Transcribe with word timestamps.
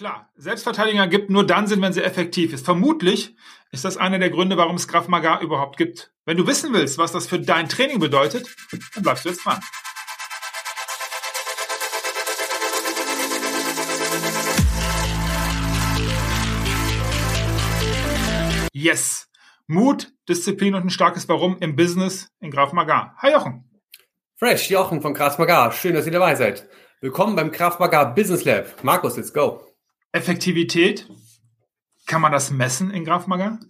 Klar, 0.00 0.30
Selbstverteidigung 0.34 0.98
ergibt 0.98 1.28
nur 1.28 1.46
dann 1.46 1.66
Sinn, 1.66 1.82
wenn 1.82 1.92
sie 1.92 2.02
effektiv 2.02 2.54
ist. 2.54 2.64
Vermutlich 2.64 3.36
ist 3.70 3.84
das 3.84 3.98
einer 3.98 4.18
der 4.18 4.30
Gründe, 4.30 4.56
warum 4.56 4.76
es 4.76 4.88
Krav 4.88 5.08
Maga 5.08 5.42
überhaupt 5.42 5.76
gibt. 5.76 6.10
Wenn 6.24 6.38
du 6.38 6.46
wissen 6.46 6.72
willst, 6.72 6.96
was 6.96 7.12
das 7.12 7.26
für 7.26 7.38
dein 7.38 7.68
Training 7.68 7.98
bedeutet, 7.98 8.48
dann 8.94 9.02
bleibst 9.02 9.26
du 9.26 9.28
jetzt 9.28 9.44
dran. 9.44 9.60
Yes. 18.72 19.28
Mut, 19.66 20.14
Disziplin 20.30 20.74
und 20.76 20.86
ein 20.86 20.88
starkes 20.90 21.28
Warum 21.28 21.58
im 21.60 21.76
Business 21.76 22.30
in 22.40 22.50
Graf 22.50 22.72
Maga. 22.72 23.14
Hi 23.18 23.32
Jochen. 23.32 23.68
Fresh, 24.38 24.70
Jochen 24.70 25.02
von 25.02 25.12
Graf 25.12 25.36
Maga. 25.36 25.70
Schön, 25.72 25.92
dass 25.92 26.06
ihr 26.06 26.12
dabei 26.12 26.36
seid. 26.36 26.66
Willkommen 27.02 27.36
beim 27.36 27.52
Graf 27.52 27.78
Maga 27.78 28.04
Business 28.04 28.46
Lab. 28.46 28.82
Markus, 28.82 29.18
let's 29.18 29.34
go. 29.34 29.69
Effektivität, 30.12 31.08
kann 32.06 32.20
man 32.20 32.32
das 32.32 32.50
messen 32.50 32.90
in 32.90 33.04
Graf 33.04 33.26
Maga? 33.26 33.60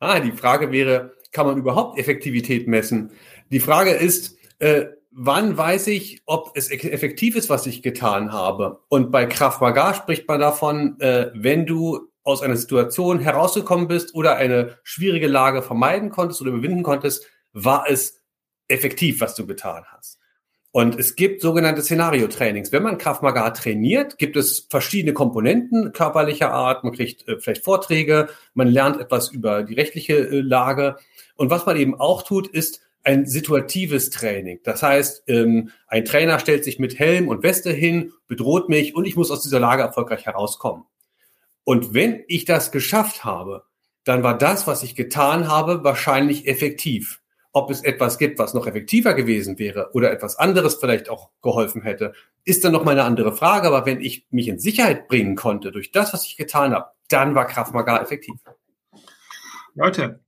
Ah, 0.00 0.20
die 0.20 0.32
Frage 0.32 0.72
wäre, 0.72 1.12
kann 1.32 1.46
man 1.46 1.58
überhaupt 1.58 1.98
Effektivität 1.98 2.66
messen? 2.68 3.10
Die 3.50 3.60
Frage 3.60 3.90
ist, 3.90 4.38
äh, 4.58 4.86
wann 5.10 5.56
weiß 5.56 5.88
ich, 5.88 6.22
ob 6.26 6.52
es 6.54 6.70
effektiv 6.70 7.36
ist, 7.36 7.50
was 7.50 7.66
ich 7.66 7.82
getan 7.82 8.32
habe? 8.32 8.80
Und 8.88 9.10
bei 9.10 9.26
Kraft 9.26 9.60
Maga 9.60 9.94
spricht 9.94 10.26
man 10.28 10.40
davon, 10.40 10.98
äh, 11.00 11.30
wenn 11.34 11.66
du 11.66 12.08
aus 12.22 12.42
einer 12.42 12.56
Situation 12.56 13.20
herausgekommen 13.20 13.86
bist 13.86 14.14
oder 14.14 14.36
eine 14.36 14.78
schwierige 14.82 15.28
Lage 15.28 15.62
vermeiden 15.62 16.10
konntest 16.10 16.40
oder 16.40 16.50
überwinden 16.50 16.82
konntest, 16.82 17.26
war 17.52 17.84
es 17.88 18.22
effektiv, 18.68 19.20
was 19.20 19.34
du 19.34 19.46
getan 19.46 19.84
hast. 19.90 20.18
Und 20.76 20.98
es 20.98 21.16
gibt 21.16 21.40
sogenannte 21.40 21.80
Szenario-Trainings. 21.80 22.70
Wenn 22.70 22.82
man 22.82 22.98
Kraft 22.98 23.22
Maga 23.22 23.48
trainiert, 23.48 24.18
gibt 24.18 24.36
es 24.36 24.66
verschiedene 24.68 25.14
Komponenten 25.14 25.92
körperlicher 25.92 26.52
Art. 26.52 26.84
Man 26.84 26.92
kriegt 26.92 27.26
äh, 27.26 27.38
vielleicht 27.38 27.64
Vorträge, 27.64 28.28
man 28.52 28.68
lernt 28.68 29.00
etwas 29.00 29.30
über 29.30 29.62
die 29.62 29.72
rechtliche 29.72 30.18
äh, 30.18 30.40
Lage. 30.42 30.96
Und 31.36 31.48
was 31.48 31.64
man 31.64 31.78
eben 31.78 31.98
auch 31.98 32.24
tut, 32.24 32.46
ist 32.46 32.82
ein 33.04 33.24
situatives 33.24 34.10
Training. 34.10 34.60
Das 34.64 34.82
heißt, 34.82 35.22
ähm, 35.28 35.70
ein 35.86 36.04
Trainer 36.04 36.38
stellt 36.40 36.62
sich 36.62 36.78
mit 36.78 36.98
Helm 36.98 37.28
und 37.28 37.42
Weste 37.42 37.72
hin, 37.72 38.12
bedroht 38.28 38.68
mich 38.68 38.94
und 38.94 39.06
ich 39.06 39.16
muss 39.16 39.30
aus 39.30 39.40
dieser 39.40 39.60
Lage 39.60 39.80
erfolgreich 39.80 40.26
herauskommen. 40.26 40.84
Und 41.64 41.94
wenn 41.94 42.22
ich 42.28 42.44
das 42.44 42.70
geschafft 42.70 43.24
habe, 43.24 43.62
dann 44.04 44.22
war 44.22 44.36
das, 44.36 44.66
was 44.66 44.82
ich 44.82 44.94
getan 44.94 45.48
habe, 45.48 45.84
wahrscheinlich 45.84 46.46
effektiv. 46.46 47.22
Ob 47.56 47.70
es 47.70 47.82
etwas 47.82 48.18
gibt, 48.18 48.38
was 48.38 48.52
noch 48.52 48.66
effektiver 48.66 49.14
gewesen 49.14 49.58
wäre 49.58 49.88
oder 49.94 50.12
etwas 50.12 50.36
anderes 50.36 50.74
vielleicht 50.74 51.08
auch 51.08 51.30
geholfen 51.40 51.80
hätte, 51.80 52.12
ist 52.44 52.62
dann 52.62 52.72
noch 52.72 52.84
mal 52.84 52.90
eine 52.90 53.04
andere 53.04 53.34
Frage. 53.34 53.68
Aber 53.68 53.86
wenn 53.86 54.02
ich 54.02 54.26
mich 54.28 54.48
in 54.48 54.58
Sicherheit 54.58 55.08
bringen 55.08 55.36
konnte 55.36 55.72
durch 55.72 55.90
das, 55.90 56.12
was 56.12 56.26
ich 56.26 56.36
getan 56.36 56.74
habe, 56.74 56.90
dann 57.08 57.34
war 57.34 57.46
Kraft 57.46 57.72
Maga 57.72 57.98
effektiv. 58.02 58.38
Leute, 59.74 60.20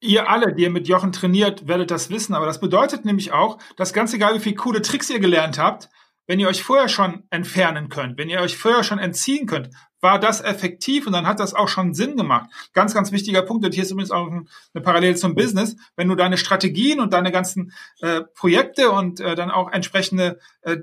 ihr 0.00 0.30
alle, 0.30 0.54
die 0.54 0.62
ihr 0.62 0.70
mit 0.70 0.88
Jochen 0.88 1.12
trainiert, 1.12 1.68
werdet 1.68 1.90
das 1.90 2.08
wissen. 2.08 2.32
Aber 2.32 2.46
das 2.46 2.60
bedeutet 2.60 3.04
nämlich 3.04 3.32
auch, 3.32 3.58
dass 3.76 3.92
ganz 3.92 4.14
egal, 4.14 4.34
wie 4.34 4.40
viele 4.40 4.54
coole 4.54 4.80
Tricks 4.80 5.10
ihr 5.10 5.20
gelernt 5.20 5.58
habt, 5.58 5.90
wenn 6.26 6.40
ihr 6.40 6.48
euch 6.48 6.62
vorher 6.62 6.88
schon 6.88 7.24
entfernen 7.28 7.90
könnt, 7.90 8.16
wenn 8.16 8.30
ihr 8.30 8.40
euch 8.40 8.56
vorher 8.56 8.84
schon 8.84 8.98
entziehen 8.98 9.46
könnt, 9.46 9.68
war 10.02 10.18
das 10.18 10.40
effektiv 10.42 11.06
und 11.06 11.12
dann 11.12 11.26
hat 11.26 11.40
das 11.40 11.54
auch 11.54 11.68
schon 11.68 11.94
Sinn 11.94 12.16
gemacht. 12.16 12.50
Ganz, 12.74 12.92
ganz 12.92 13.12
wichtiger 13.12 13.42
Punkt. 13.42 13.64
Und 13.64 13.72
hier 13.72 13.84
ist 13.84 13.92
übrigens 13.92 14.10
auch 14.10 14.26
eine 14.28 14.82
Parallele 14.82 15.14
zum 15.14 15.34
Business. 15.34 15.76
Wenn 15.96 16.08
du 16.08 16.16
deine 16.16 16.36
Strategien 16.36 17.00
und 17.00 17.12
deine 17.12 17.30
ganzen 17.30 17.72
äh, 18.00 18.22
Projekte 18.34 18.90
und 18.90 19.20
äh, 19.20 19.36
dann 19.36 19.52
auch 19.52 19.70
entsprechende 19.70 20.40
äh, 20.62 20.78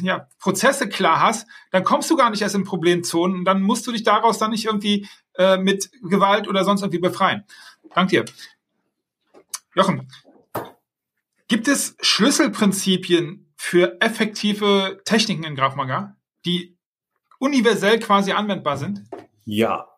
ja, 0.00 0.26
Prozesse 0.38 0.88
klar 0.88 1.20
hast, 1.20 1.46
dann 1.70 1.84
kommst 1.84 2.10
du 2.10 2.16
gar 2.16 2.30
nicht 2.30 2.40
erst 2.40 2.54
in 2.54 2.64
Problemzonen 2.64 3.40
und 3.40 3.44
dann 3.44 3.62
musst 3.62 3.86
du 3.86 3.92
dich 3.92 4.04
daraus 4.04 4.38
dann 4.38 4.50
nicht 4.50 4.64
irgendwie 4.64 5.06
äh, 5.34 5.58
mit 5.58 5.90
Gewalt 6.02 6.48
oder 6.48 6.64
sonst 6.64 6.80
irgendwie 6.80 6.98
befreien. 6.98 7.44
Dank 7.94 8.08
dir. 8.08 8.24
Jochen, 9.74 10.08
gibt 11.46 11.68
es 11.68 11.94
Schlüsselprinzipien 12.00 13.52
für 13.56 14.00
effektive 14.00 15.02
Techniken 15.04 15.44
in 15.44 15.56
Graf 15.56 15.76
Maga, 15.76 16.16
die 16.46 16.76
universell 17.42 17.98
quasi 17.98 18.32
anwendbar 18.32 18.76
sind? 18.76 19.02
Ja. 19.44 19.88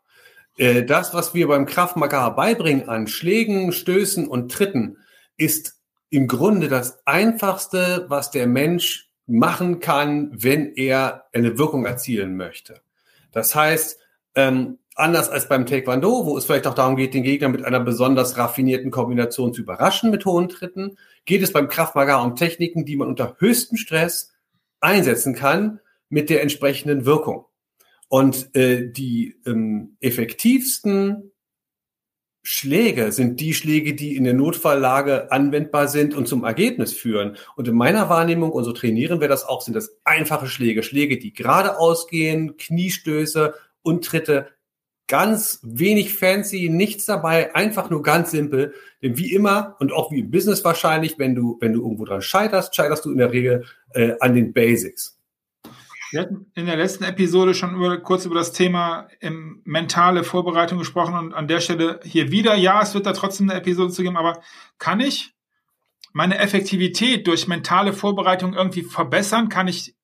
Äh, 0.57 0.83
das, 0.85 1.13
was 1.13 1.35
wir 1.35 1.47
beim 1.47 1.67
Kraftmagar 1.67 2.35
beibringen 2.35 2.89
an 2.89 3.07
Schlägen, 3.07 3.73
Stößen 3.73 4.27
und 4.27 4.51
Tritten, 4.51 4.97
ist 5.37 5.81
im 6.09 6.27
Grunde 6.27 6.69
das 6.69 7.07
Einfachste, 7.07 8.07
was 8.09 8.31
der 8.31 8.47
Mensch 8.47 9.11
machen 9.27 9.81
kann, 9.81 10.31
wenn 10.33 10.75
er 10.75 11.25
eine 11.33 11.59
Wirkung 11.59 11.85
erzielen 11.85 12.37
möchte. 12.37 12.81
Das 13.31 13.55
heißt, 13.55 13.99
ähm, 14.37 14.79
anders 14.95 15.29
als 15.29 15.49
beim 15.49 15.67
Taekwondo, 15.67 16.25
wo 16.25 16.39
es 16.39 16.45
vielleicht 16.45 16.67
auch 16.67 16.75
darum 16.75 16.97
geht, 16.97 17.15
den 17.15 17.25
Gegner 17.25 17.49
mit 17.49 17.65
einer 17.65 17.81
besonders 17.81 18.39
raffinierten 18.39 18.91
Kombination 18.91 19.53
zu 19.53 19.63
überraschen 19.63 20.11
mit 20.11 20.25
hohen 20.25 20.49
Tritten, 20.49 20.97
geht 21.25 21.43
es 21.43 21.53
beim 21.53 21.69
Kraftmagar 21.69 22.23
um 22.23 22.37
Techniken, 22.37 22.85
die 22.85 22.97
man 22.97 23.09
unter 23.09 23.37
höchstem 23.39 23.77
Stress 23.77 24.33
einsetzen 24.81 25.35
kann, 25.35 25.81
mit 26.09 26.31
der 26.31 26.43
entsprechenden 26.43 27.07
Wirkung. 27.07 27.47
Und 28.09 28.55
äh, 28.55 28.91
die 28.91 29.41
ähm, 29.47 29.97
effektivsten 30.01 31.33
Schläge 32.47 33.11
sind 33.11 33.41
die 33.41 33.55
Schläge, 33.55 33.95
die 33.95 34.17
in 34.17 34.25
der 34.25 34.35
Notfalllage 34.35 35.33
anwendbar 35.33 35.89
sind 35.89 36.15
und 36.15 36.29
zum 36.29 36.45
Ergebnis 36.45 36.93
führen. 36.93 37.39
Und 37.57 37.69
in 37.69 37.75
meiner 37.75 38.11
Wahrnehmung, 38.11 38.53
und 38.53 38.65
so 38.65 38.73
trainieren 38.73 39.23
wir 39.23 39.29
das 39.29 39.45
auch, 39.45 39.63
sind 39.63 39.75
das 39.75 39.99
einfache 40.05 40.47
Schläge. 40.47 40.83
Schläge, 40.83 41.19
die 41.19 41.33
geradeaus 41.33 42.07
gehen, 42.07 42.59
Kniestöße 42.59 43.55
und 43.81 44.05
Tritte. 44.05 44.49
Ganz 45.07 45.61
wenig 45.63 46.15
fancy, 46.15 46.69
nichts 46.69 47.07
dabei, 47.07 47.55
einfach 47.55 47.89
nur 47.89 48.03
ganz 48.03 48.31
simpel. 48.31 48.75
Denn 49.03 49.17
wie 49.17 49.33
immer 49.33 49.77
und 49.81 49.93
auch 49.93 50.13
wie 50.13 50.21
im 50.21 50.31
Business 50.31 50.65
wahrscheinlich, 50.65 51.19
wenn 51.19 51.35
du, 51.35 51.57
wenn 51.61 51.73
du 51.73 51.81
irgendwo 51.81 52.05
dran 52.05 52.23
scheiterst, 52.23 52.77
scheiterst 52.77 53.07
du 53.07 53.11
in 53.11 53.19
der 53.19 53.33
Regel 53.33 53.65
äh, 53.95 54.17
an 54.21 54.35
den 54.35 54.53
Basics. 54.53 55.19
Wir 56.15 56.21
hatten 56.21 56.47
in 56.55 56.67
der 56.67 56.77
letzten 56.77 57.03
Episode 57.03 57.55
schon 57.55 57.75
über, 57.75 57.99
kurz 57.99 58.25
über 58.25 58.37
das 58.37 58.53
Thema 58.53 59.09
im 59.19 59.61
mentale 59.65 60.23
Vorbereitung 60.23 60.79
gesprochen 60.79 61.17
und 61.17 61.35
an 61.35 61.49
der 61.49 61.59
Stelle 61.59 61.99
hier 62.05 62.31
wieder, 62.31 62.55
ja, 62.55 62.81
es 62.81 62.95
wird 62.95 63.07
da 63.07 63.13
trotzdem 63.13 63.51
eine 63.51 63.59
Episode 63.59 63.93
zu 63.93 64.05
geben, 64.05 64.17
aber 64.17 64.41
kann 64.79 65.01
ich 65.01 65.35
meine 66.13 66.39
Effektivität 66.39 67.27
durch 67.27 67.49
mentale 67.49 67.93
Vorbereitung 67.93 68.55
irgendwie 68.55 68.83
verbessern? 68.83 69.49
Kann 69.49 69.67
ich 69.67 69.97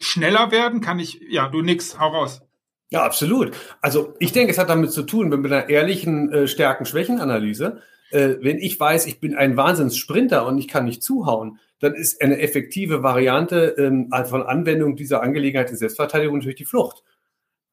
schneller 0.00 0.50
werden? 0.50 0.80
Kann 0.80 0.98
ich, 0.98 1.20
ja, 1.28 1.48
du 1.48 1.62
nix, 1.62 1.96
hau 2.00 2.08
raus. 2.08 2.42
Ja, 2.90 3.02
absolut. 3.04 3.52
Also 3.80 4.14
ich 4.18 4.32
denke, 4.32 4.52
es 4.52 4.58
hat 4.58 4.68
damit 4.68 4.92
zu 4.92 5.02
tun, 5.02 5.30
wenn 5.32 5.40
mit 5.40 5.52
einer 5.52 5.68
ehrlichen 5.68 6.32
äh, 6.32 6.46
Stärken-Schwächen-Analyse, 6.46 7.80
äh, 8.10 8.36
wenn 8.40 8.58
ich 8.58 8.78
weiß, 8.78 9.06
ich 9.06 9.20
bin 9.20 9.34
ein 9.34 9.56
Wahnsinns-Sprinter 9.56 10.46
und 10.46 10.58
ich 10.58 10.68
kann 10.68 10.84
nicht 10.84 11.02
zuhauen, 11.02 11.58
dann 11.80 11.94
ist 11.94 12.22
eine 12.22 12.38
effektive 12.38 13.02
Variante 13.02 13.74
ähm, 13.78 14.10
von 14.26 14.42
Anwendung 14.42 14.96
dieser 14.96 15.22
Angelegenheit 15.22 15.70
der 15.70 15.76
Selbstverteidigung 15.76 16.36
natürlich 16.36 16.56
die 16.56 16.64
Flucht. 16.64 17.02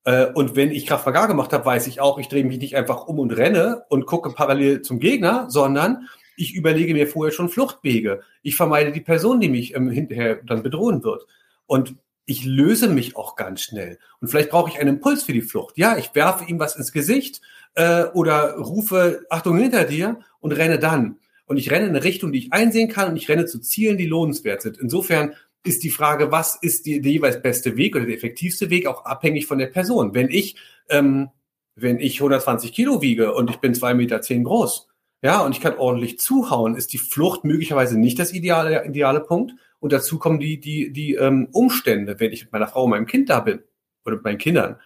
Äh, 0.04 0.28
und 0.34 0.56
wenn 0.56 0.72
ich 0.72 0.88
Kraftvergar 0.88 1.28
gemacht 1.28 1.54
habe, 1.54 1.66
weiß 1.66 1.88
ich 1.88 2.02
auch, 2.02 2.18
ich 2.18 2.28
drehe 2.28 2.44
mich 2.44 2.58
nicht 2.58 2.76
einfach 2.76 3.08
um 3.08 3.20
und 3.20 3.32
renne 3.32 3.84
und 3.90 4.06
gucke 4.06 4.32
parallel 4.32 4.82
zum 4.82 5.00
Gegner, 5.00 5.46
sondern 5.50 6.08
ich 6.36 6.56
überlege 6.56 6.94
mir 6.94 7.08
vorher 7.08 7.32
schon 7.32 7.50
Fluchtwege. 7.50 8.22
Ich 8.42 8.56
vermeide 8.56 8.92
die 8.92 9.02
Person, 9.02 9.40
die 9.40 9.50
mich 9.50 9.76
ähm, 9.76 9.90
hinterher 9.90 10.42
dann 10.44 10.64
bedrohen 10.64 11.04
wird. 11.04 11.28
Und 11.68 11.96
ich 12.32 12.46
löse 12.46 12.88
mich 12.88 13.16
auch 13.16 13.36
ganz 13.36 13.62
schnell. 13.62 14.00
Und 14.20 14.30
vielleicht 14.30 14.50
brauche 14.50 14.70
ich 14.70 14.80
einen 14.80 14.96
Impuls 14.96 15.24
für 15.24 15.34
die 15.34 15.42
Flucht. 15.42 15.78
Ja, 15.78 15.98
ich 15.98 16.16
werfe 16.16 16.46
ihm 16.46 16.60
was 16.60 16.76
ins 16.76 16.92
Gesicht 16.92 17.42
äh, 17.76 18.06
oder 18.14 18.56
rufe 18.56 19.26
Achtung 19.30 19.58
hinter 19.58 19.84
dir 19.84 20.20
und 20.40 20.54
renne 20.54 20.80
dann 20.80 21.18
und 21.46 21.58
ich 21.58 21.70
renne 21.70 21.88
in 21.88 21.90
eine 21.90 22.06
Richtung, 22.06 22.32
die 22.32 22.40
ich 22.40 22.54
einsehen 22.54 22.88
kann 22.88 23.10
und 23.10 23.18
ich 23.18 23.28
renne 23.28 23.46
zu 23.46 23.60
Zielen, 23.60 23.98
die 23.98 24.06
lohnenswert 24.06 24.62
sind. 24.62 24.78
Insofern 24.78 25.34
ist 25.64 25.84
die 25.84 25.90
Frage, 25.90 26.32
was 26.32 26.56
ist 26.56 26.86
die, 26.86 27.02
der 27.02 27.12
jeweils 27.12 27.42
beste 27.42 27.76
Weg 27.76 27.96
oder 27.96 28.06
der 28.06 28.16
effektivste 28.16 28.70
Weg, 28.70 28.88
auch 28.88 29.04
abhängig 29.04 29.46
von 29.48 29.60
der 29.60 29.68
Person. 29.68 30.14
Wenn 30.14 30.30
ich, 30.30 30.56
ähm, 30.90 31.30
wenn 31.76 32.00
ich 32.00 32.22
120 32.22 32.72
Kilo 32.72 33.02
wiege 33.02 33.34
und 33.34 33.50
ich 33.50 33.58
bin 33.58 33.76
zwei 33.76 33.94
Meter 33.94 34.22
zehn 34.22 34.46
groß, 34.46 34.88
ja, 35.22 35.42
und 35.42 35.54
ich 35.54 35.62
kann 35.62 35.78
ordentlich 35.78 36.20
zuhauen, 36.20 36.76
ist 36.76 36.94
die 36.94 36.98
Flucht 36.98 37.44
möglicherweise 37.44 38.00
nicht 38.00 38.18
das 38.18 38.32
ideale, 38.32 38.86
ideale 38.88 39.20
Punkt. 39.20 39.54
Und 39.82 39.92
dazu 39.92 40.20
kommen 40.20 40.40
die, 40.40 40.60
die, 40.60 40.94
die 40.94 41.16
ähm, 41.16 41.50
Umstände, 41.52 42.20
wenn 42.20 42.32
ich 42.32 42.44
mit 42.44 42.54
meiner 42.54 42.68
Frau 42.68 42.84
und 42.84 42.92
meinem 42.92 43.08
Kind 43.08 43.30
da 43.30 43.40
bin 43.40 43.64
oder 44.06 44.16
mit 44.16 44.24
meinen 44.24 44.38
Kindern, 44.38 44.80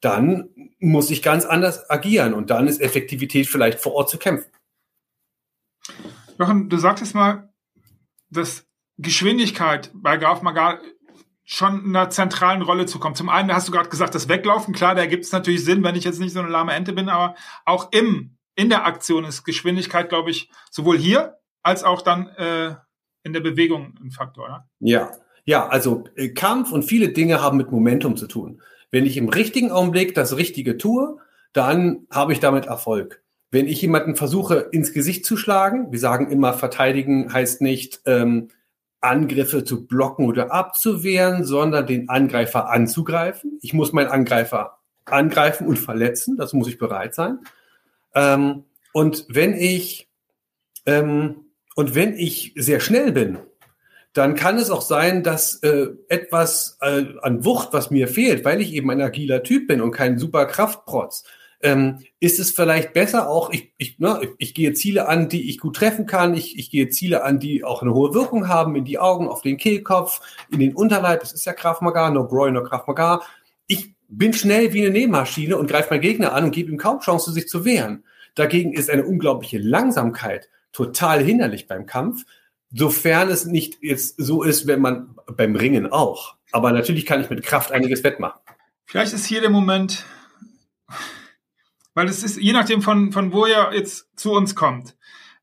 dann 0.00 0.50
muss 0.78 1.10
ich 1.10 1.22
ganz 1.22 1.46
anders 1.46 1.88
agieren 1.88 2.34
und 2.34 2.50
dann 2.50 2.68
ist 2.68 2.80
Effektivität 2.80 3.46
vielleicht 3.46 3.80
vor 3.80 3.94
Ort 3.94 4.10
zu 4.10 4.18
kämpfen. 4.18 4.52
Jochen, 6.38 6.68
du 6.68 6.76
sagtest 6.76 7.14
mal, 7.14 7.52
dass 8.28 8.66
Geschwindigkeit 8.98 9.90
bei 9.94 10.18
Graf 10.18 10.42
Magal 10.42 10.80
schon 11.44 11.86
in 11.86 11.96
einer 11.96 12.10
zentralen 12.10 12.62
Rolle 12.62 12.86
zu 12.86 12.98
kommen. 12.98 13.14
Zum 13.14 13.30
einen 13.30 13.52
hast 13.54 13.68
du 13.68 13.72
gerade 13.72 13.88
gesagt, 13.88 14.14
das 14.14 14.28
Weglaufen, 14.28 14.74
klar, 14.74 14.94
da 14.94 15.06
gibt 15.06 15.24
es 15.24 15.32
natürlich 15.32 15.64
Sinn, 15.64 15.82
wenn 15.82 15.96
ich 15.96 16.04
jetzt 16.04 16.20
nicht 16.20 16.32
so 16.32 16.40
eine 16.40 16.48
lahme 16.48 16.74
Ente 16.74 16.92
bin, 16.92 17.08
aber 17.08 17.36
auch 17.64 17.90
im, 17.92 18.36
in 18.54 18.68
der 18.68 18.84
Aktion 18.84 19.24
ist 19.24 19.44
Geschwindigkeit, 19.44 20.10
glaube 20.10 20.30
ich, 20.30 20.50
sowohl 20.70 20.98
hier 20.98 21.38
als 21.62 21.84
auch 21.84 22.02
dann 22.02 22.28
äh, 22.28 22.74
in 23.24 23.32
der 23.32 23.40
Bewegung 23.40 23.94
ein 24.02 24.10
Faktor, 24.10 24.44
oder? 24.44 24.68
Ja, 24.80 25.10
ja, 25.44 25.68
also 25.68 26.04
äh, 26.16 26.28
Kampf 26.28 26.72
und 26.72 26.84
viele 26.84 27.08
Dinge 27.08 27.40
haben 27.40 27.56
mit 27.56 27.72
Momentum 27.72 28.16
zu 28.16 28.26
tun. 28.26 28.62
Wenn 28.90 29.06
ich 29.06 29.16
im 29.16 29.28
richtigen 29.28 29.70
Augenblick 29.70 30.14
das 30.14 30.36
Richtige 30.36 30.76
tue, 30.76 31.16
dann 31.52 32.06
habe 32.10 32.32
ich 32.32 32.40
damit 32.40 32.66
Erfolg. 32.66 33.22
Wenn 33.50 33.66
ich 33.66 33.82
jemanden 33.82 34.16
versuche, 34.16 34.68
ins 34.72 34.92
Gesicht 34.92 35.26
zu 35.26 35.36
schlagen, 35.36 35.92
wir 35.92 35.98
sagen 35.98 36.30
immer, 36.30 36.54
verteidigen 36.54 37.32
heißt 37.32 37.60
nicht, 37.60 38.00
ähm, 38.06 38.48
Angriffe 39.00 39.64
zu 39.64 39.86
blocken 39.86 40.26
oder 40.26 40.52
abzuwehren, 40.52 41.44
sondern 41.44 41.86
den 41.86 42.08
Angreifer 42.08 42.70
anzugreifen. 42.70 43.58
Ich 43.60 43.74
muss 43.74 43.92
meinen 43.92 44.08
Angreifer 44.08 44.78
angreifen 45.04 45.66
und 45.66 45.78
verletzen, 45.78 46.36
das 46.36 46.52
muss 46.52 46.68
ich 46.68 46.78
bereit 46.78 47.14
sein. 47.14 47.40
Ähm, 48.14 48.64
und 48.92 49.26
wenn 49.28 49.54
ich 49.54 50.08
ähm, 50.86 51.46
und 51.74 51.94
wenn 51.94 52.14
ich 52.16 52.52
sehr 52.56 52.80
schnell 52.80 53.12
bin, 53.12 53.38
dann 54.12 54.34
kann 54.34 54.58
es 54.58 54.70
auch 54.70 54.82
sein, 54.82 55.22
dass 55.22 55.62
äh, 55.62 55.86
etwas 56.08 56.76
äh, 56.82 57.04
an 57.22 57.44
Wucht, 57.44 57.68
was 57.72 57.90
mir 57.90 58.08
fehlt, 58.08 58.44
weil 58.44 58.60
ich 58.60 58.74
eben 58.74 58.90
ein 58.90 59.00
agiler 59.00 59.42
Typ 59.42 59.68
bin 59.68 59.80
und 59.80 59.92
kein 59.92 60.18
super 60.18 60.44
Kraftprotz, 60.44 61.24
ähm, 61.62 62.00
ist 62.20 62.38
es 62.38 62.50
vielleicht 62.50 62.92
besser 62.92 63.30
auch, 63.30 63.50
ich, 63.52 63.72
ich, 63.78 63.98
ne, 63.98 64.20
ich, 64.38 64.52
gehe 64.52 64.74
Ziele 64.74 65.08
an, 65.08 65.28
die 65.28 65.48
ich 65.48 65.58
gut 65.58 65.76
treffen 65.76 66.06
kann, 66.06 66.34
ich, 66.34 66.58
ich 66.58 66.70
gehe 66.70 66.88
Ziele 66.88 67.22
an, 67.22 67.38
die 67.38 67.64
auch 67.64 67.82
eine 67.82 67.94
hohe 67.94 68.12
Wirkung 68.12 68.48
haben, 68.48 68.76
in 68.76 68.84
die 68.84 68.98
Augen, 68.98 69.28
auf 69.28 69.42
den 69.42 69.56
Kehlkopf, 69.56 70.20
in 70.50 70.58
den 70.58 70.74
Unterleib, 70.74 71.20
das 71.20 71.32
ist 71.32 71.46
ja 71.46 71.52
Kraft 71.52 71.80
Maga, 71.80 72.10
no 72.10 72.26
Groin, 72.26 72.52
no 72.52 72.64
Kraft 72.64 72.88
Maga. 72.88 73.22
Ich 73.68 73.94
bin 74.08 74.32
schnell 74.32 74.72
wie 74.72 74.82
eine 74.82 74.90
Nähmaschine 74.90 75.56
und 75.56 75.70
greife 75.70 75.90
meinen 75.90 76.02
Gegner 76.02 76.32
an 76.34 76.44
und 76.44 76.50
gebe 76.50 76.70
ihm 76.70 76.78
kaum 76.78 76.98
Chance, 77.00 77.32
sich 77.32 77.48
zu 77.48 77.64
wehren. 77.64 78.04
Dagegen 78.34 78.72
ist 78.72 78.90
eine 78.90 79.06
unglaubliche 79.06 79.58
Langsamkeit 79.58 80.48
total 80.72 81.22
hinderlich 81.22 81.66
beim 81.66 81.86
Kampf, 81.86 82.24
sofern 82.72 83.28
es 83.28 83.44
nicht 83.44 83.78
jetzt 83.82 84.16
so 84.16 84.42
ist, 84.42 84.66
wenn 84.66 84.80
man 84.80 85.14
beim 85.36 85.54
Ringen 85.54 85.90
auch. 85.92 86.36
Aber 86.50 86.72
natürlich 86.72 87.06
kann 87.06 87.20
ich 87.20 87.30
mit 87.30 87.42
Kraft 87.42 87.72
einiges 87.72 88.04
wettmachen. 88.04 88.40
Vielleicht 88.84 89.12
ist 89.12 89.26
hier 89.26 89.40
der 89.40 89.50
Moment, 89.50 90.04
weil 91.94 92.08
es 92.08 92.22
ist, 92.22 92.38
je 92.38 92.52
nachdem 92.52 92.82
von, 92.82 93.12
von 93.12 93.32
wo 93.32 93.46
er 93.46 93.74
jetzt 93.74 94.08
zu 94.16 94.32
uns 94.32 94.54
kommt. 94.54 94.96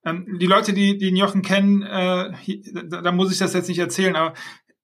Ähm, 0.05 0.37
die 0.39 0.45
Leute, 0.45 0.73
die, 0.73 0.97
die 0.97 1.07
den 1.07 1.15
Jochen 1.15 1.41
kennen, 1.41 1.83
äh, 1.83 2.31
hier, 2.41 2.61
da, 2.73 3.01
da 3.01 3.11
muss 3.11 3.31
ich 3.31 3.37
das 3.37 3.53
jetzt 3.53 3.67
nicht 3.67 3.79
erzählen, 3.79 4.15
aber 4.15 4.33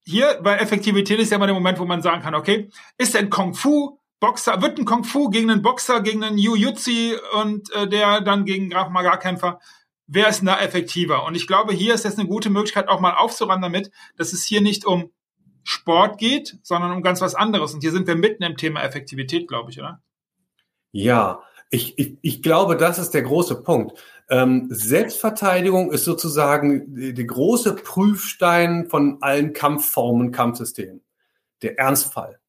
hier 0.04 0.40
bei 0.44 0.58
Effektivität 0.58 1.20
ist 1.20 1.32
ja 1.32 1.38
immer 1.38 1.48
der 1.48 1.56
Moment, 1.56 1.80
wo 1.80 1.86
man 1.86 2.02
sagen 2.02 2.22
kann, 2.22 2.36
okay, 2.36 2.70
ist 2.98 3.16
ein 3.16 3.30
Kung 3.30 3.54
Fu 3.54 4.00
Boxer, 4.20 4.62
wird 4.62 4.80
ein 4.80 4.86
Kung 4.86 5.04
Fu 5.04 5.30
gegen 5.30 5.50
einen 5.50 5.62
Boxer, 5.62 6.02
gegen 6.02 6.24
einen 6.24 6.38
Yu 6.38 6.56
Jutsi 6.56 7.16
und 7.34 7.72
äh, 7.74 7.88
der 7.88 8.22
dann 8.22 8.46
gegen 8.46 8.70
Graf 8.70 8.90
Maga 8.90 9.18
Kämpfer, 9.18 9.60
wer 10.08 10.28
ist 10.30 10.46
da 10.46 10.60
effektiver? 10.60 11.26
Und 11.26 11.36
ich 11.36 11.48
glaube, 11.48 11.74
hier 11.74 11.94
ist 11.94 12.06
jetzt 12.06 12.20
eine 12.20 12.28
gute 12.28 12.50
Möglichkeit, 12.50 12.88
auch 12.88 13.00
mal 13.00 13.16
aufzuräumen 13.16 13.62
damit, 13.62 13.92
dass 14.18 14.34
es 14.34 14.44
hier 14.44 14.62
nicht 14.62 14.86
um 14.86 15.12
Sport 15.64 16.20
geht, 16.20 16.60
sondern 16.62 16.92
um 16.92 17.02
ganz 17.02 17.22
was 17.22 17.36
anderes. 17.36 17.74
Und 17.74 17.82
hier 17.82 17.92
sind 17.92 18.08
wir 18.08 18.16
mitten 18.16 18.44
im 18.44 18.58
Thema 18.58 18.84
Effektivität, 18.84 19.48
glaube 19.48 19.72
ich, 19.72 19.80
oder? 19.80 20.02
Ja, 20.92 21.42
ich, 21.72 21.98
ich, 21.98 22.18
ich 22.22 22.42
glaube, 22.42 22.78
das 22.78 23.00
ist 23.00 23.12
der 23.12 23.24
große 23.24 23.64
Punkt. 23.64 24.00
Ähm, 24.30 24.68
Selbstverteidigung 24.70 25.92
ist 25.92 26.06
sozusagen 26.06 27.14
der 27.16 27.26
große 27.26 27.76
Prüfstein 27.76 28.88
von 28.88 29.18
allen 29.22 29.54
Kampfformen, 29.54 30.32
Kampfsystemen. 30.32 31.02
Der 31.62 31.80
Ernstfall. 31.80 32.40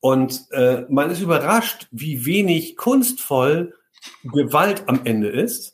Und 0.00 0.46
äh, 0.50 0.84
man 0.90 1.10
ist 1.10 1.20
überrascht, 1.20 1.88
wie 1.90 2.26
wenig 2.26 2.76
kunstvoll 2.76 3.74
Gewalt 4.22 4.84
am 4.86 5.00
Ende 5.04 5.28
ist. 5.28 5.73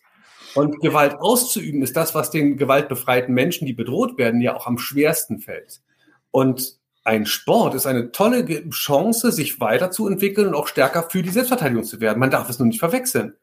Und 0.54 0.80
Gewalt 0.80 1.16
auszuüben 1.20 1.82
ist 1.82 1.96
das, 1.96 2.14
was 2.14 2.30
den 2.30 2.56
gewaltbefreiten 2.56 3.34
Menschen, 3.34 3.66
die 3.66 3.72
bedroht 3.72 4.18
werden, 4.18 4.40
ja 4.40 4.56
auch 4.56 4.66
am 4.66 4.78
schwersten 4.78 5.38
fällt. 5.38 5.80
Und 6.30 6.78
ein 7.04 7.26
Sport 7.26 7.74
ist 7.74 7.86
eine 7.86 8.12
tolle 8.12 8.68
Chance, 8.70 9.32
sich 9.32 9.60
weiterzuentwickeln 9.60 10.48
und 10.48 10.54
auch 10.54 10.66
stärker 10.66 11.08
für 11.10 11.22
die 11.22 11.30
Selbstverteidigung 11.30 11.84
zu 11.84 12.00
werden. 12.00 12.18
Man 12.18 12.30
darf 12.30 12.48
es 12.50 12.58
nur 12.58 12.68
nicht 12.68 12.80
verwechseln. 12.80 13.34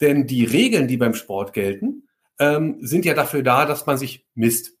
Denn 0.00 0.26
die 0.26 0.44
Regeln, 0.44 0.88
die 0.88 0.96
beim 0.96 1.14
Sport 1.14 1.52
gelten, 1.52 2.08
ähm, 2.38 2.78
sind 2.80 3.04
ja 3.04 3.14
dafür 3.14 3.42
da, 3.42 3.66
dass 3.66 3.86
man 3.86 3.98
sich 3.98 4.26
misst. 4.34 4.72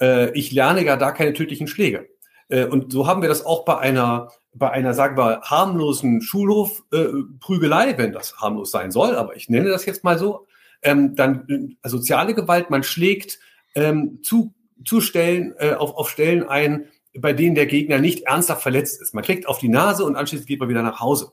Äh, 0.00 0.30
ich 0.32 0.52
lerne 0.52 0.84
ja 0.84 0.96
da 0.96 1.12
keine 1.12 1.32
tödlichen 1.32 1.68
Schläge. 1.68 2.08
Äh, 2.48 2.66
und 2.66 2.92
so 2.92 3.06
haben 3.06 3.22
wir 3.22 3.28
das 3.28 3.44
auch 3.44 3.64
bei 3.64 3.78
einer, 3.78 4.30
bei 4.52 4.70
einer, 4.70 4.94
sagen 4.94 5.16
wir, 5.16 5.42
harmlosen 5.42 6.22
Schulhofprügelei, 6.22 7.90
äh, 7.90 7.98
wenn 7.98 8.12
das 8.12 8.36
harmlos 8.38 8.70
sein 8.70 8.90
soll, 8.90 9.14
aber 9.14 9.36
ich 9.36 9.48
nenne 9.48 9.68
das 9.68 9.86
jetzt 9.86 10.04
mal 10.04 10.18
so. 10.18 10.46
Ähm, 10.82 11.16
dann 11.16 11.76
äh, 11.82 11.88
soziale 11.88 12.34
Gewalt, 12.34 12.70
man 12.70 12.82
schlägt 12.82 13.38
ähm, 13.74 14.20
zu, 14.22 14.54
zu 14.84 15.00
Stellen, 15.00 15.54
äh, 15.58 15.72
auf, 15.72 15.94
auf 15.94 16.10
Stellen 16.10 16.48
ein, 16.48 16.88
bei 17.18 17.32
denen 17.32 17.54
der 17.54 17.66
Gegner 17.66 17.98
nicht 17.98 18.26
ernsthaft 18.26 18.62
verletzt 18.62 19.00
ist. 19.00 19.14
Man 19.14 19.24
kriegt 19.24 19.48
auf 19.48 19.58
die 19.58 19.68
Nase 19.68 20.04
und 20.04 20.16
anschließend 20.16 20.48
geht 20.48 20.60
man 20.60 20.68
wieder 20.68 20.82
nach 20.82 21.00
Hause. 21.00 21.32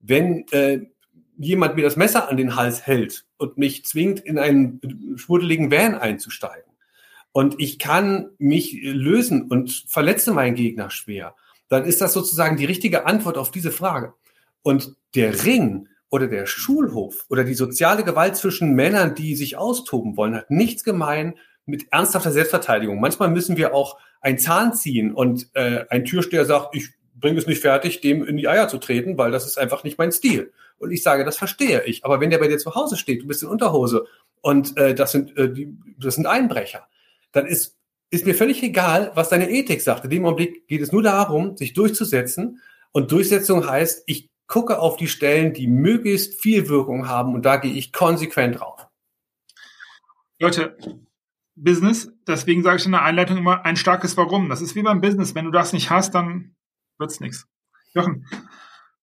Wenn 0.00 0.46
äh, 0.50 0.80
jemand 1.38 1.76
mir 1.76 1.82
das 1.82 1.96
Messer 1.96 2.28
an 2.28 2.36
den 2.36 2.56
Hals 2.56 2.86
hält 2.86 3.26
und 3.36 3.58
mich 3.58 3.84
zwingt, 3.84 4.20
in 4.20 4.38
einen 4.38 4.80
schmuddeligen 5.16 5.70
Van 5.70 5.94
einzusteigen 5.94 6.72
und 7.32 7.56
ich 7.58 7.78
kann 7.78 8.30
mich 8.38 8.78
lösen 8.82 9.42
und 9.42 9.84
verletze 9.88 10.32
meinen 10.32 10.54
Gegner 10.54 10.90
schwer, 10.90 11.34
dann 11.68 11.84
ist 11.84 12.00
das 12.00 12.12
sozusagen 12.12 12.56
die 12.56 12.64
richtige 12.64 13.06
Antwort 13.06 13.38
auf 13.38 13.50
diese 13.50 13.72
Frage. 13.72 14.14
Und 14.62 14.94
der 15.14 15.44
Ring 15.44 15.88
oder 16.12 16.28
der 16.28 16.44
Schulhof 16.44 17.24
oder 17.30 17.42
die 17.42 17.54
soziale 17.54 18.04
Gewalt 18.04 18.36
zwischen 18.36 18.74
Männern, 18.74 19.14
die 19.14 19.34
sich 19.34 19.56
austoben 19.56 20.18
wollen, 20.18 20.36
hat 20.36 20.50
nichts 20.50 20.84
gemein 20.84 21.34
mit 21.64 21.86
ernsthafter 21.90 22.30
Selbstverteidigung. 22.30 23.00
Manchmal 23.00 23.30
müssen 23.30 23.56
wir 23.56 23.74
auch 23.74 23.98
ein 24.20 24.38
Zahn 24.38 24.74
ziehen 24.74 25.14
und 25.14 25.48
äh, 25.54 25.86
ein 25.88 26.04
Türsteher 26.04 26.44
sagt, 26.44 26.76
ich 26.76 26.90
bringe 27.14 27.38
es 27.38 27.46
nicht 27.46 27.62
fertig, 27.62 28.02
dem 28.02 28.26
in 28.26 28.36
die 28.36 28.46
Eier 28.46 28.68
zu 28.68 28.76
treten, 28.76 29.16
weil 29.16 29.30
das 29.30 29.46
ist 29.46 29.58
einfach 29.58 29.84
nicht 29.84 29.96
mein 29.96 30.12
Stil. 30.12 30.52
Und 30.76 30.90
ich 30.90 31.02
sage, 31.02 31.24
das 31.24 31.38
verstehe 31.38 31.82
ich. 31.84 32.04
Aber 32.04 32.20
wenn 32.20 32.28
der 32.28 32.38
bei 32.38 32.48
dir 32.48 32.58
zu 32.58 32.74
Hause 32.74 32.98
steht, 32.98 33.22
du 33.22 33.26
bist 33.26 33.42
in 33.42 33.48
Unterhose 33.48 34.04
und 34.42 34.76
äh, 34.76 34.94
das 34.94 35.12
sind 35.12 35.34
äh, 35.38 35.50
die, 35.50 35.74
das 35.98 36.16
sind 36.16 36.26
Einbrecher, 36.26 36.86
dann 37.32 37.46
ist 37.46 37.78
ist 38.10 38.26
mir 38.26 38.34
völlig 38.34 38.62
egal, 38.62 39.12
was 39.14 39.30
deine 39.30 39.50
Ethik 39.50 39.80
sagt. 39.80 40.04
In 40.04 40.10
dem 40.10 40.26
Augenblick 40.26 40.68
geht 40.68 40.82
es 40.82 40.92
nur 40.92 41.02
darum, 41.02 41.56
sich 41.56 41.72
durchzusetzen. 41.72 42.60
Und 42.92 43.10
Durchsetzung 43.10 43.66
heißt, 43.66 44.02
ich 44.04 44.28
gucke 44.52 44.80
auf 44.80 44.98
die 44.98 45.08
Stellen, 45.08 45.54
die 45.54 45.66
möglichst 45.66 46.38
viel 46.38 46.68
Wirkung 46.68 47.08
haben 47.08 47.34
und 47.34 47.46
da 47.46 47.56
gehe 47.56 47.72
ich 47.72 47.90
konsequent 47.90 48.60
drauf. 48.60 48.86
Leute, 50.38 50.76
Business, 51.54 52.12
deswegen 52.26 52.62
sage 52.62 52.76
ich 52.76 52.84
in 52.84 52.92
der 52.92 53.02
Einleitung 53.02 53.38
immer 53.38 53.64
ein 53.64 53.76
starkes 53.76 54.14
Warum. 54.18 54.50
Das 54.50 54.60
ist 54.60 54.74
wie 54.74 54.82
beim 54.82 55.00
Business. 55.00 55.34
Wenn 55.34 55.46
du 55.46 55.52
das 55.52 55.72
nicht 55.72 55.88
hast, 55.88 56.14
dann 56.14 56.54
wird's 56.98 57.20
nichts. 57.20 57.48
Jochen, 57.94 58.26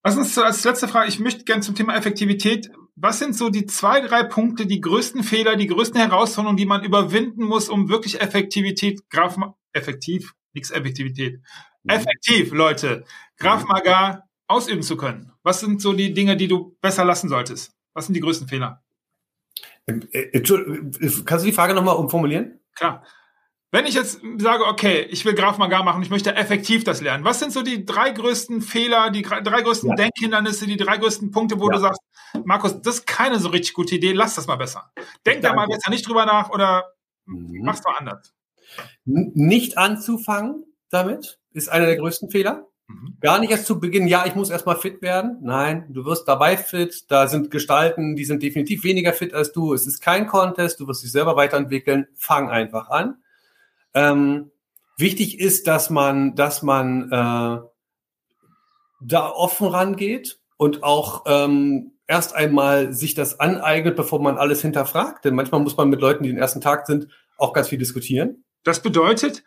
lass 0.04 0.18
uns 0.18 0.38
als 0.38 0.64
letzte 0.66 0.88
Frage, 0.88 1.10
ich 1.10 1.20
möchte 1.20 1.46
gerne 1.46 1.64
zum 1.64 1.74
Thema 1.74 1.96
Effektivität. 1.96 2.70
Was 2.96 3.18
sind 3.18 3.36
so 3.36 3.50
die 3.50 3.66
zwei, 3.66 4.02
drei 4.02 4.22
Punkte, 4.22 4.68
die 4.68 4.82
größten 4.82 5.24
Fehler, 5.24 5.56
die 5.56 5.66
größten 5.66 6.00
Herausforderungen, 6.00 6.58
die 6.58 6.68
man 6.68 6.84
überwinden 6.84 7.44
muss, 7.44 7.70
um 7.70 7.90
wirklich 7.90 8.22
Effektivität, 8.22 9.10
Graf, 9.10 9.36
effektiv, 9.74 10.36
nichts 10.54 10.70
Effektivität, 10.70 11.42
mhm. 11.82 11.90
effektiv, 11.90 12.52
Leute, 12.52 13.04
Graf 13.38 13.66
Magar 13.66 14.29
ausüben 14.50 14.84
zu 14.84 14.98
können? 14.98 15.32
Was 15.44 15.60
sind 15.60 15.82
so 15.82 15.94
die 15.94 16.14
Dinge, 16.14 16.36
die 16.38 16.48
du 16.48 16.78
besser 16.82 17.06
lassen 17.06 17.30
solltest? 17.30 17.74
Was 17.94 18.06
sind 18.06 18.16
die 18.16 18.22
größten 18.22 18.48
Fehler? 18.48 18.84
Ähm, 19.88 20.08
äh, 20.12 20.42
kannst 21.26 21.46
du 21.46 21.50
die 21.50 21.54
Frage 21.54 21.74
nochmal 21.74 21.96
umformulieren? 21.96 22.60
Klar. 22.76 23.04
Wenn 23.72 23.86
ich 23.86 23.94
jetzt 23.94 24.22
sage, 24.40 24.66
okay, 24.66 25.02
ich 25.12 25.26
will 25.26 25.36
Graf 25.36 25.60
Magar 25.60 25.84
machen, 25.84 26.02
ich 26.02 26.10
möchte 26.10 26.36
effektiv 26.36 26.84
das 26.84 27.02
lernen, 27.02 27.24
was 27.24 27.40
sind 27.40 27.54
so 27.54 27.62
die 27.62 27.86
drei 27.86 28.10
größten 28.10 28.64
Fehler, 28.64 29.12
die 29.12 29.22
drei 29.22 29.62
größten 29.62 29.92
ja. 29.92 29.96
Denkhindernisse, 29.96 30.66
die 30.66 30.78
drei 30.78 30.98
größten 30.98 31.30
Punkte, 31.30 31.60
wo 31.60 31.70
ja. 31.70 31.76
du 31.76 31.82
sagst, 31.82 32.02
Markus, 32.46 32.82
das 32.82 32.96
ist 32.96 33.06
keine 33.06 33.40
so 33.40 33.50
richtig 33.50 33.76
gute 33.76 33.96
Idee, 33.96 34.14
lass 34.14 34.34
das 34.34 34.48
mal 34.48 34.56
besser. 34.56 34.92
Denk 35.24 35.44
da 35.44 35.54
mal 35.54 35.68
besser 35.68 35.92
nicht 35.92 36.08
drüber 36.08 36.26
nach 36.26 36.50
oder 36.50 36.86
mhm. 37.26 37.62
mach's 37.64 37.84
mal 37.84 37.96
anders. 37.96 38.34
Nicht 39.06 39.78
anzufangen 39.78 40.66
damit 40.90 41.40
ist 41.52 41.70
einer 41.70 41.86
der 41.86 41.98
größten 41.98 42.30
Fehler. 42.30 42.68
Mhm. 42.90 43.18
Gar 43.22 43.40
nicht 43.40 43.52
erst 43.52 43.68
zu 43.68 43.80
Beginn, 43.80 44.08
ja, 44.08 44.26
ich 44.26 44.36
muss 44.36 44.50
erstmal 44.50 44.76
fit 44.76 45.02
werden. 45.02 45.38
Nein, 45.42 45.86
du 45.90 46.06
wirst 46.06 46.28
dabei 46.28 46.58
fit. 46.58 47.06
Da 47.10 47.28
sind 47.28 47.52
Gestalten, 47.52 48.16
die 48.16 48.26
sind 48.26 48.42
definitiv 48.42 48.84
weniger 48.84 49.14
fit 49.14 49.34
als 49.34 49.52
du. 49.52 49.74
Es 49.74 49.86
ist 49.86 50.02
kein 50.02 50.26
Contest, 50.26 50.80
du 50.80 50.88
wirst 50.88 51.04
dich 51.04 51.12
selber 51.12 51.36
weiterentwickeln. 51.36 52.08
Fang 52.16 52.50
einfach 52.50 52.90
an. 52.90 53.18
Ähm, 53.94 54.52
wichtig 54.98 55.40
ist, 55.40 55.68
dass 55.68 55.92
man, 55.92 56.36
dass 56.36 56.64
man 56.64 57.12
äh, 57.12 57.60
da 59.02 59.30
offen 59.30 59.68
rangeht 59.68 60.40
und 60.58 60.84
auch 60.84 61.26
ähm, 61.28 61.92
erst 62.08 62.36
einmal 62.36 62.92
sich 62.92 63.14
das 63.14 63.40
aneignet, 63.40 63.96
bevor 63.96 64.20
man 64.20 64.40
alles 64.40 64.64
hinterfragt. 64.64 65.26
Denn 65.26 65.36
manchmal 65.36 65.62
muss 65.62 65.78
man 65.78 65.90
mit 65.90 66.02
Leuten, 66.02 66.24
die 66.24 66.30
den 66.30 66.40
ersten 66.40 66.60
Tag 66.60 66.88
sind, 66.88 67.08
auch 67.38 67.54
ganz 67.54 67.68
viel 67.68 67.78
diskutieren. 67.78 68.44
Das 68.64 68.82
bedeutet, 68.82 69.44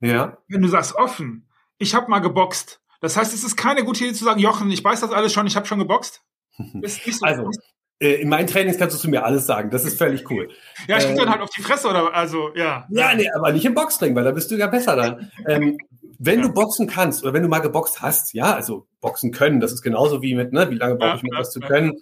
ja. 0.00 0.38
wenn 0.48 0.62
du 0.62 0.68
sagst 0.68 0.94
offen, 0.94 1.46
ich 1.78 1.94
habe 1.94 2.10
mal 2.10 2.20
geboxt, 2.20 2.80
das 3.06 3.16
heißt, 3.16 3.32
es 3.32 3.44
ist 3.44 3.56
keine 3.56 3.84
gute 3.84 4.04
Idee 4.04 4.14
zu 4.14 4.24
sagen, 4.24 4.40
Jochen, 4.40 4.70
ich 4.70 4.82
weiß 4.82 5.00
das 5.00 5.10
alles 5.10 5.32
schon, 5.32 5.46
ich 5.46 5.56
habe 5.56 5.66
schon 5.66 5.78
geboxt. 5.78 6.22
So 6.58 7.24
also, 7.24 7.50
äh, 7.98 8.14
in 8.14 8.28
meinen 8.28 8.46
Trainings 8.46 8.78
kannst 8.78 8.96
du 8.96 9.00
zu 9.00 9.08
mir 9.08 9.24
alles 9.24 9.46
sagen. 9.46 9.70
Das 9.70 9.84
ist 9.84 9.96
völlig 9.96 10.30
cool. 10.30 10.48
Ja, 10.88 10.98
ich 10.98 11.04
krieg 11.04 11.12
ähm, 11.12 11.18
dann 11.18 11.30
halt 11.30 11.40
auf 11.40 11.50
die 11.50 11.62
Fresse 11.62 11.88
oder 11.88 12.14
also, 12.14 12.50
ja. 12.54 12.86
Ja, 12.90 13.14
nee, 13.14 13.28
aber 13.30 13.52
nicht 13.52 13.64
im 13.64 13.74
Boxring, 13.74 14.14
weil 14.14 14.24
da 14.24 14.32
bist 14.32 14.50
du 14.50 14.56
ja 14.56 14.66
besser 14.66 14.96
dann. 14.96 15.30
ähm, 15.46 15.78
wenn 16.18 16.40
ja. 16.40 16.46
du 16.46 16.54
boxen 16.54 16.86
kannst 16.86 17.22
oder 17.22 17.32
wenn 17.32 17.42
du 17.42 17.48
mal 17.48 17.60
geboxt 17.60 18.02
hast, 18.02 18.32
ja, 18.34 18.54
also 18.54 18.86
boxen 19.00 19.32
können, 19.32 19.60
das 19.60 19.72
ist 19.72 19.82
genauso 19.82 20.22
wie 20.22 20.34
mit, 20.34 20.52
ne, 20.52 20.70
wie 20.70 20.76
lange 20.76 20.96
brauche 20.96 21.16
ich, 21.16 21.22
um 21.22 21.32
etwas 21.32 21.52
zu 21.52 21.60
können, 21.60 21.92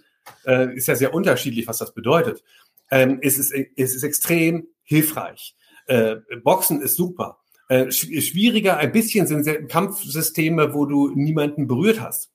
äh, 0.47 0.75
ist 0.75 0.89
ja 0.89 0.95
sehr 0.95 1.15
unterschiedlich, 1.15 1.67
was 1.67 1.79
das 1.79 1.95
bedeutet. 1.95 2.43
Ähm, 2.91 3.19
es, 3.23 3.39
ist, 3.39 3.53
es 3.53 3.95
ist 3.95 4.03
extrem 4.03 4.69
hilfreich. 4.83 5.55
Äh, 5.87 6.17
Boxen 6.43 6.81
ist 6.81 6.97
super. 6.97 7.39
Äh, 7.69 7.91
schwieriger 7.91 8.77
ein 8.77 8.93
bisschen 8.93 9.27
sind 9.27 9.69
Kampfsysteme, 9.69 10.75
wo 10.75 10.87
du 10.87 11.11
niemanden 11.15 11.67
berührt 11.67 12.01
hast. 12.01 12.31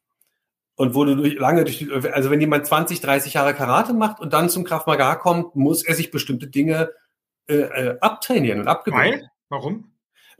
Und 0.75 0.95
wo 0.95 1.03
du 1.03 1.15
durch, 1.15 1.33
lange 1.35 1.65
durch, 1.65 1.85
also 2.13 2.31
wenn 2.31 2.39
jemand 2.39 2.65
20, 2.65 3.01
30 3.01 3.33
Jahre 3.33 3.53
Karate 3.53 3.93
macht 3.93 4.21
und 4.21 4.31
dann 4.31 4.49
zum 4.49 4.63
Kraft 4.63 4.87
Maga 4.87 5.15
kommt, 5.15 5.55
muss 5.55 5.83
er 5.83 5.93
sich 5.93 6.09
bestimmte 6.09 6.47
Dinge 6.47 6.91
äh, 7.47 7.55
äh 7.55 7.97
abtrainieren 7.99 8.61
und 8.61 8.67
abgewöhnen. 8.67 9.27
Warum? 9.49 9.91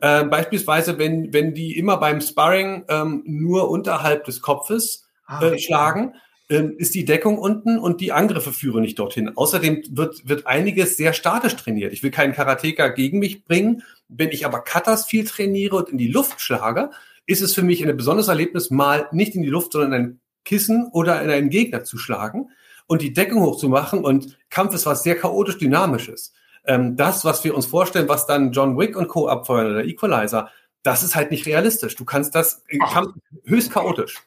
Äh, 0.01 0.23
beispielsweise, 0.23 0.97
wenn, 0.97 1.33
wenn 1.33 1.53
die 1.53 1.77
immer 1.77 1.97
beim 1.97 2.21
Sparring 2.21 2.85
ähm, 2.87 3.23
nur 3.25 3.69
unterhalb 3.69 4.23
des 4.23 4.41
Kopfes 4.41 5.09
ah, 5.25 5.43
äh, 5.43 5.59
schlagen, 5.59 6.15
ist 6.49 6.95
die 6.95 7.05
Deckung 7.05 7.37
unten 7.37 7.77
und 7.77 8.01
die 8.01 8.11
Angriffe 8.11 8.51
führen 8.51 8.81
nicht 8.81 8.97
dorthin. 8.97 9.37
Außerdem 9.37 9.83
wird, 9.91 10.27
wird 10.27 10.47
einiges 10.47 10.97
sehr 10.97 11.13
statisch 11.13 11.55
trainiert. 11.55 11.93
Ich 11.93 12.01
will 12.01 12.11
keinen 12.11 12.33
Karateka 12.33 12.87
gegen 12.89 13.19
mich 13.19 13.45
bringen. 13.45 13.83
Wenn 14.07 14.29
ich 14.29 14.45
aber 14.45 14.61
Katas 14.61 15.05
viel 15.05 15.25
trainiere 15.25 15.75
und 15.75 15.89
in 15.89 15.97
die 15.97 16.07
Luft 16.07 16.41
schlage, 16.41 16.89
ist 17.27 17.41
es 17.41 17.53
für 17.53 17.61
mich 17.61 17.87
ein 17.87 17.95
besonderes 17.95 18.29
Erlebnis, 18.29 18.71
mal 18.71 19.07
nicht 19.11 19.35
in 19.35 19.43
die 19.43 19.49
Luft, 19.49 19.73
sondern 19.73 19.93
in 19.93 20.01
ein 20.01 20.19
Kissen 20.43 20.89
oder 20.91 21.21
in 21.21 21.29
einen 21.29 21.49
Gegner 21.51 21.83
zu 21.83 21.99
schlagen 21.99 22.49
und 22.87 23.03
die 23.03 23.13
Deckung 23.13 23.43
hochzumachen. 23.43 24.03
Und 24.03 24.39
Kampf 24.49 24.73
ist 24.73 24.87
was 24.87 25.03
sehr 25.03 25.15
chaotisch 25.15 25.59
Dynamisches 25.59 26.33
ähm, 26.65 26.95
das, 26.95 27.25
was 27.25 27.43
wir 27.43 27.55
uns 27.55 27.65
vorstellen, 27.65 28.07
was 28.07 28.27
dann 28.27 28.51
John 28.51 28.77
Wick 28.77 28.95
und 28.95 29.07
Co. 29.07 29.27
abfeuern 29.27 29.71
oder 29.71 29.85
Equalizer, 29.85 30.49
das 30.83 31.03
ist 31.03 31.15
halt 31.15 31.31
nicht 31.31 31.45
realistisch. 31.45 31.95
Du 31.95 32.05
kannst 32.05 32.35
das 32.35 32.63
kann, 32.91 33.13
höchst 33.45 33.71
chaotisch. 33.71 34.21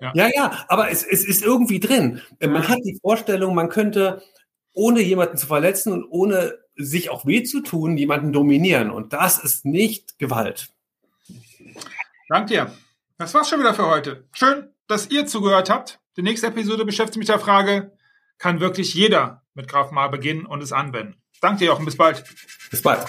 Ja. 0.00 0.12
ja, 0.14 0.28
ja, 0.34 0.64
aber 0.68 0.90
es, 0.90 1.02
es 1.02 1.24
ist 1.24 1.42
irgendwie 1.42 1.80
drin. 1.80 2.20
Äh, 2.38 2.48
man 2.48 2.68
hat 2.68 2.78
die 2.84 2.98
Vorstellung, 3.00 3.54
man 3.54 3.68
könnte, 3.68 4.22
ohne 4.72 5.00
jemanden 5.00 5.36
zu 5.36 5.46
verletzen 5.46 5.92
und 5.92 6.04
ohne 6.04 6.58
sich 6.76 7.10
auch 7.10 7.24
weh 7.24 7.42
zu 7.42 7.60
tun, 7.62 7.96
jemanden 7.96 8.32
dominieren. 8.32 8.90
Und 8.90 9.12
das 9.12 9.38
ist 9.38 9.64
nicht 9.64 10.18
Gewalt. 10.18 10.68
Dank 12.28 12.48
dir. 12.48 12.72
Das 13.18 13.32
war's 13.32 13.48
schon 13.48 13.60
wieder 13.60 13.74
für 13.74 13.86
heute. 13.86 14.28
Schön, 14.32 14.68
dass 14.88 15.10
ihr 15.10 15.26
zugehört 15.26 15.70
habt. 15.70 16.00
Die 16.16 16.22
nächste 16.22 16.48
Episode 16.48 16.84
beschäftigt 16.84 17.18
mich 17.18 17.26
der 17.26 17.38
Frage, 17.38 17.92
kann 18.38 18.60
wirklich 18.60 18.92
jeder 18.94 19.42
mit 19.54 19.68
Graf 19.68 19.90
Mal 19.90 20.08
beginnen 20.08 20.44
und 20.44 20.62
es 20.62 20.72
anwenden? 20.72 21.16
Danke 21.40 21.64
dir 21.64 21.72
auch 21.72 21.78
und 21.78 21.86
bis 21.86 21.96
bald. 21.96 22.24
Bis 22.70 22.82
bald. 22.82 23.06